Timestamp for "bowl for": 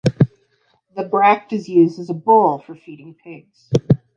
2.15-2.73